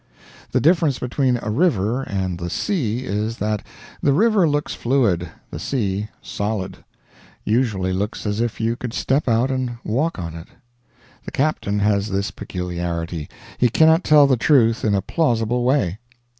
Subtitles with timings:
[0.51, 3.61] The difference between a river and the sea is, that
[4.01, 6.77] the river looks fluid, the sea solid
[7.45, 10.47] usually looks as if you could step out and walk on it.
[11.25, 13.29] The captain has this peculiarity
[13.59, 15.99] he cannot tell the truth in a plausible way.